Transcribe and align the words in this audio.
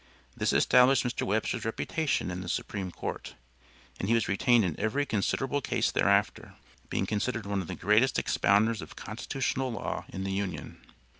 This 0.35 0.51
established 0.51 1.03
Mr. 1.03 1.27
Webster's 1.27 1.63
reputation 1.63 2.31
in 2.31 2.41
the 2.41 2.49
Supreme 2.49 2.89
Court, 2.89 3.35
and 3.99 4.07
he 4.09 4.15
was 4.15 4.27
retained 4.27 4.65
in 4.65 4.75
every 4.79 5.05
considerable 5.05 5.61
case 5.61 5.91
thereafter, 5.91 6.55
being 6.89 7.05
considered 7.05 7.45
one 7.45 7.61
of 7.61 7.67
the 7.67 7.75
greatest 7.75 8.15
expounders 8.17 8.81
of 8.81 8.95
constitutional 8.95 9.71
law 9.71 10.05
in 10.09 10.23
the 10.23 10.31
Union. 10.33 10.81